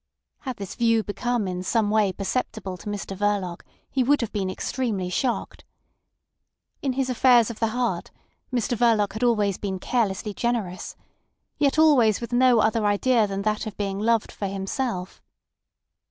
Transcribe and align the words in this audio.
Had 0.39 0.57
this 0.57 0.73
view 0.73 1.03
become 1.03 1.47
in 1.47 1.61
some 1.61 1.91
way 1.91 2.11
perceptible 2.11 2.75
to 2.75 2.89
Mr 2.89 3.15
Verloc 3.15 3.61
he 3.87 4.03
would 4.03 4.21
have 4.21 4.31
been 4.31 4.49
extremely 4.49 5.11
shocked. 5.11 5.63
In 6.81 6.93
his 6.93 7.07
affairs 7.07 7.51
of 7.51 7.59
the 7.59 7.67
heart 7.67 8.09
Mr 8.51 8.75
Verloc 8.75 9.13
had 9.13 9.19
been 9.19 9.27
always 9.29 9.59
carelessly 9.79 10.33
generous, 10.33 10.95
yet 11.59 11.77
always 11.77 12.19
with 12.19 12.33
no 12.33 12.61
other 12.61 12.83
idea 12.83 13.27
than 13.27 13.43
that 13.43 13.67
of 13.67 13.77
being 13.77 13.99
loved 13.99 14.31
for 14.31 14.47
himself. 14.47 15.21